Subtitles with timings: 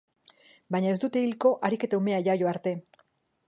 [0.75, 2.75] Baina ez dute hilko harik eta umea jaio arte.